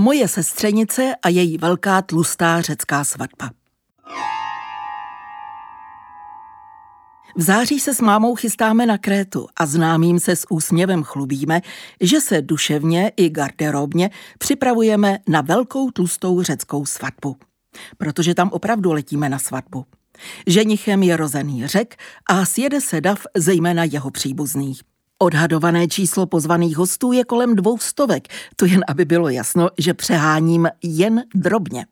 Moje 0.00 0.28
sestřenice 0.28 1.14
a 1.22 1.28
její 1.28 1.58
velká 1.58 2.02
tlustá 2.02 2.60
řecká 2.60 3.04
svatba. 3.04 3.50
V 7.36 7.42
září 7.42 7.80
se 7.80 7.94
s 7.94 8.00
mámou 8.00 8.34
chystáme 8.34 8.86
na 8.86 8.98
Krétu 8.98 9.46
a 9.56 9.66
známým 9.66 10.20
se 10.20 10.36
s 10.36 10.46
úsměvem 10.50 11.02
chlubíme, 11.02 11.60
že 12.00 12.20
se 12.20 12.42
duševně 12.42 13.12
i 13.16 13.30
garderobně 13.30 14.10
připravujeme 14.38 15.18
na 15.28 15.40
velkou 15.40 15.90
tlustou 15.90 16.42
řeckou 16.42 16.86
svatbu. 16.86 17.36
Protože 17.98 18.34
tam 18.34 18.50
opravdu 18.52 18.92
letíme 18.92 19.28
na 19.28 19.38
svatbu. 19.38 19.84
Ženichem 20.46 21.02
je 21.02 21.16
rozený 21.16 21.66
řek 21.66 21.96
a 22.26 22.44
sjede 22.44 22.80
se 22.80 23.00
dav 23.00 23.26
zejména 23.36 23.84
jeho 23.84 24.10
příbuzných. 24.10 24.89
Odhadované 25.22 25.88
číslo 25.88 26.26
pozvaných 26.26 26.76
hostů 26.76 27.12
je 27.12 27.24
kolem 27.24 27.56
dvou 27.56 27.78
stovek, 27.78 28.28
to 28.56 28.64
jen 28.64 28.84
aby 28.88 29.04
bylo 29.04 29.28
jasno, 29.28 29.68
že 29.78 29.94
přeháním 29.94 30.68
jen 30.82 31.22
drobně. 31.34 31.86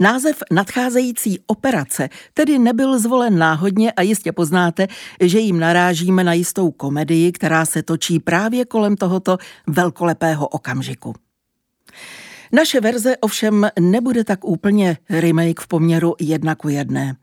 Název 0.00 0.42
nadcházející 0.50 1.38
operace 1.46 2.08
tedy 2.34 2.58
nebyl 2.58 2.98
zvolen 2.98 3.38
náhodně 3.38 3.92
a 3.92 4.02
jistě 4.02 4.32
poznáte, 4.32 4.86
že 5.20 5.38
jim 5.38 5.60
narážíme 5.60 6.24
na 6.24 6.32
jistou 6.32 6.70
komedii, 6.70 7.32
která 7.32 7.66
se 7.66 7.82
točí 7.82 8.18
právě 8.18 8.64
kolem 8.64 8.96
tohoto 8.96 9.38
velkolepého 9.66 10.48
okamžiku. 10.48 11.14
Naše 12.52 12.80
verze 12.80 13.16
ovšem 13.16 13.68
nebude 13.80 14.24
tak 14.24 14.44
úplně 14.44 14.96
remake 15.10 15.60
v 15.60 15.66
poměru 15.66 16.14
jedna 16.20 16.54
ku 16.54 16.68
jedné. 16.68 17.16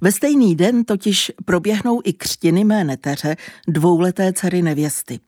Ve 0.00 0.12
stejný 0.12 0.56
den 0.56 0.84
totiž 0.84 1.32
proběhnou 1.44 2.00
i 2.04 2.12
křtiny 2.12 2.64
mé 2.64 2.84
neteře, 2.84 3.36
dvouleté 3.68 4.32
dcery 4.32 4.62
nevěsty. 4.62 5.20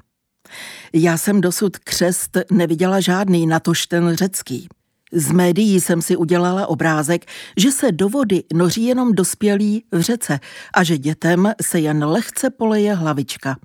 Já 0.93 1.19
jsem 1.19 1.41
dosud 1.41 1.79
křest 1.79 2.37
neviděla 2.51 3.01
žádný, 3.01 3.47
natož 3.47 3.87
ten 3.87 4.17
řecký. 4.17 4.69
Z 5.13 5.31
médií 5.31 5.81
jsem 5.81 6.03
si 6.03 6.17
udělala 6.17 6.67
obrázek, 6.67 7.25
že 7.57 7.73
se 7.73 7.93
do 7.93 8.09
vody 8.09 8.45
noří 8.55 8.85
jenom 8.85 9.13
dospělí 9.13 9.85
v 9.93 10.01
řece 10.01 10.41
a 10.75 10.85
že 10.85 10.99
dětem 10.99 11.53
se 11.63 11.81
jen 11.81 12.05
lehce 12.05 12.51
poleje 12.51 12.95
hlavička. 12.95 13.57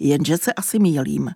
Jenže 0.00 0.36
se 0.36 0.52
asi 0.52 0.78
mílím. 0.78 1.30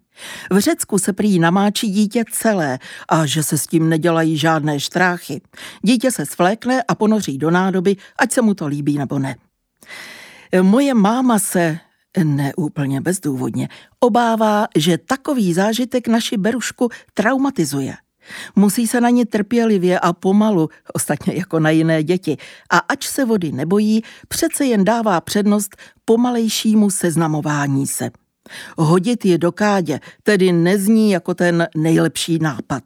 V 0.50 0.58
Řecku 0.58 0.98
se 0.98 1.12
prý 1.12 1.38
namáčí 1.38 1.90
dítě 1.90 2.24
celé 2.32 2.78
a 3.08 3.26
že 3.26 3.42
se 3.42 3.58
s 3.58 3.66
tím 3.66 3.88
nedělají 3.88 4.36
žádné 4.36 4.80
štráchy. 4.80 5.40
Dítě 5.82 6.10
se 6.10 6.26
svlékne 6.26 6.82
a 6.82 6.94
ponoří 6.94 7.38
do 7.38 7.50
nádoby, 7.50 7.96
ať 8.18 8.32
se 8.32 8.42
mu 8.42 8.54
to 8.54 8.66
líbí 8.66 8.98
nebo 8.98 9.18
ne. 9.18 9.36
Moje 10.62 10.94
máma 10.94 11.38
se, 11.38 11.78
neúplně 12.24 13.00
bezdůvodně, 13.00 13.68
obává, 14.00 14.66
že 14.76 14.98
takový 14.98 15.54
zážitek 15.54 16.08
naši 16.08 16.36
Berušku 16.36 16.88
traumatizuje. 17.14 17.96
Musí 18.56 18.86
se 18.86 19.00
na 19.00 19.10
ně 19.10 19.26
trpělivě 19.26 20.00
a 20.00 20.12
pomalu, 20.12 20.68
ostatně 20.94 21.34
jako 21.34 21.60
na 21.60 21.70
jiné 21.70 22.02
děti, 22.02 22.36
a 22.70 22.78
ač 22.78 23.08
se 23.08 23.24
vody 23.24 23.52
nebojí, 23.52 24.02
přece 24.28 24.64
jen 24.64 24.84
dává 24.84 25.20
přednost 25.20 25.76
pomalejšímu 26.04 26.90
seznamování 26.90 27.86
se. 27.86 28.10
Hodit 28.78 29.24
je 29.24 29.38
do 29.38 29.52
kádě 29.52 30.00
tedy 30.22 30.52
nezní 30.52 31.10
jako 31.10 31.34
ten 31.34 31.68
nejlepší 31.76 32.38
nápad. 32.38 32.82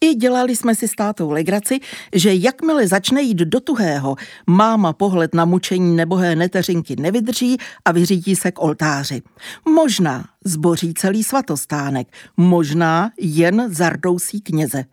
I 0.00 0.14
dělali 0.14 0.56
jsme 0.56 0.74
si 0.74 0.88
s 0.88 0.94
tátou 0.94 1.30
legraci, 1.30 1.80
že 2.14 2.34
jakmile 2.34 2.88
začne 2.88 3.22
jít 3.22 3.38
do 3.38 3.60
tuhého, 3.60 4.16
máma 4.46 4.92
pohled 4.92 5.34
na 5.34 5.44
mučení 5.44 5.96
nebohé 5.96 6.36
neteřinky 6.36 6.96
nevydrží 6.96 7.56
a 7.84 7.92
vyřídí 7.92 8.36
se 8.36 8.52
k 8.52 8.62
oltáři. 8.62 9.22
Možná 9.68 10.24
zboří 10.44 10.94
celý 10.94 11.24
svatostánek, 11.24 12.08
možná 12.36 13.10
jen 13.20 13.74
zardousí 13.74 14.40
kněze. 14.40 14.84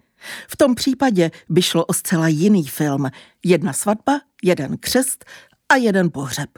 V 0.48 0.58
tom 0.58 0.76
případě 0.76 1.32
by 1.50 1.62
šlo 1.62 1.86
o 1.86 1.94
zcela 1.94 2.28
jiný 2.28 2.68
film. 2.68 3.10
Jedna 3.46 3.74
svatba, 3.74 4.22
jeden 4.44 4.78
křest 4.78 5.26
a 5.70 5.76
jeden 5.76 6.12
pohřeb. 6.12 6.50